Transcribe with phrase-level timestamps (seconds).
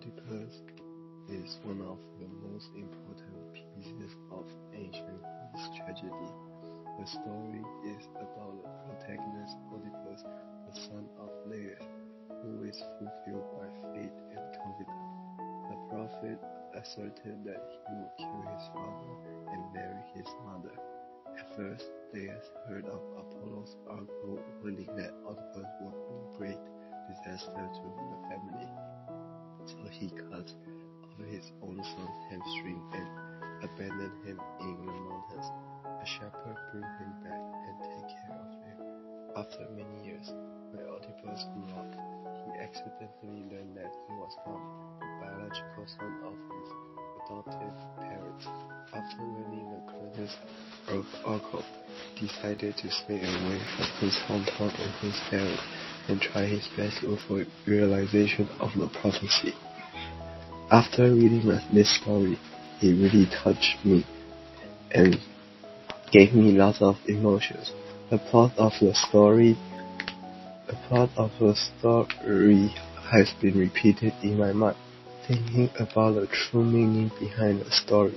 [0.00, 0.62] Oedipus
[1.28, 5.20] is one of the most important pieces of ancient
[5.52, 6.32] Greece tragedy.
[6.96, 11.84] The story is about the protagonist Oedipus, the son of Laius,
[12.40, 15.12] who is fulfilled by fate and confidence.
[15.68, 16.40] The prophet
[16.80, 19.12] asserted that he would kill his father
[19.52, 20.80] and marry his mother.
[21.36, 26.64] At first, Laius heard of Apollo's oracle warning that Oedipus would bring great
[27.12, 28.89] disaster to the family.
[29.70, 33.06] So he cut off his own son's hamstring and
[33.62, 35.46] abandoned him in the mountains.
[35.86, 38.78] A shepherd brought him back and took care of him.
[39.36, 40.26] After many years,
[40.74, 41.92] when Oedipus grew up,
[42.42, 44.58] he accidentally learned that he was not
[44.98, 46.68] the biological son of his
[47.22, 48.46] adopted parents.
[48.90, 50.34] After learning the contents
[50.88, 51.06] of
[52.18, 55.62] decided to stay away from his hometown and his parents
[56.10, 59.54] and try his best to avoid realization of the prophecy.
[60.70, 62.38] After reading this story,
[62.82, 64.04] it really touched me
[64.90, 65.16] and
[66.12, 67.72] gave me lots of emotions.
[68.10, 69.56] The plot of the story
[70.70, 72.72] the plot of the story
[73.10, 74.76] has been repeated in my mind,
[75.26, 78.14] thinking about the true meaning behind the story.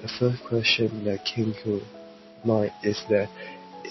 [0.00, 1.80] The first question that came to
[2.44, 3.28] mind is that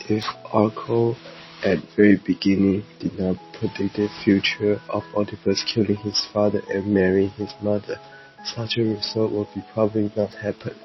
[0.08, 1.18] if Oracle
[1.64, 7.32] at very beginning did not predict the future of Oedipus killing his father and marrying
[7.32, 8.00] his mother,
[8.46, 10.76] such a result would be probably not happen.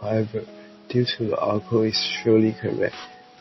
[0.00, 0.44] However,
[0.88, 2.96] due to the oracle is surely correct,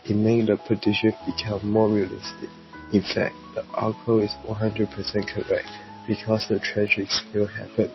[0.05, 2.49] it made the prediction become more realistic.
[2.91, 4.89] In fact, the oracle is 100%
[5.27, 5.69] correct
[6.05, 7.91] because the tragedy still happened.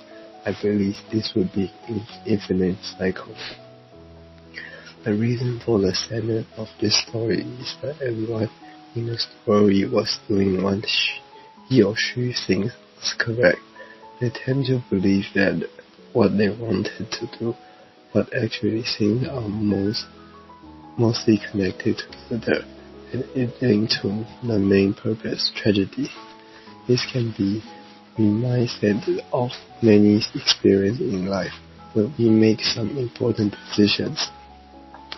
[0.47, 3.35] I believe this would be an infinite cycle.
[5.05, 8.49] The reason for the sadness of this story is that everyone
[8.95, 10.85] in the story was doing what
[11.69, 13.61] he or she thinks was correct.
[14.21, 15.69] They tend to believe that
[16.13, 17.55] what they wanted to do,
[18.13, 20.07] but actually things are most
[20.97, 22.65] mostly connected together
[23.13, 26.09] and leading to the main purpose tragedy.
[26.89, 27.63] This can be
[28.19, 29.51] reminded of
[29.81, 31.53] many experiences in life
[31.93, 34.29] when we make some important decisions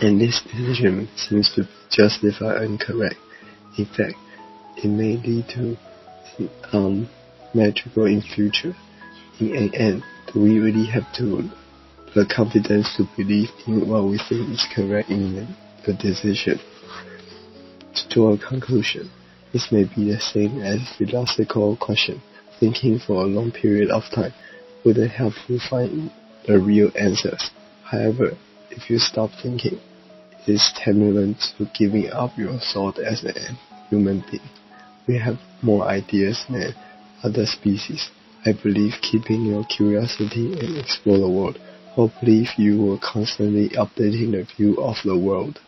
[0.01, 3.17] and this decision seems to be justified and correct.
[3.81, 4.19] In fact,
[4.77, 5.77] it may lead to
[6.71, 7.09] um,
[7.55, 8.77] magical in future.
[9.41, 11.49] In an end, do we really have to
[12.15, 15.47] the confidence to believe in what we think is correct in the,
[15.87, 16.61] the decision?
[18.11, 19.11] To a conclusion,
[19.55, 22.21] this may be the same as philosophical question.
[22.59, 24.35] Thinking for a long period of time
[24.85, 26.11] would help you find
[26.47, 27.51] the real answers.
[27.85, 28.37] However,
[28.71, 29.81] if you stop thinking,
[30.47, 33.37] it is tantamount to giving up your thought as an
[33.91, 34.49] human being.
[35.07, 36.75] We have more ideas than
[37.23, 38.09] other species.
[38.47, 41.59] I believe keeping your curiosity and explore the world.
[41.91, 45.59] Hopefully you will constantly updating the view of the world.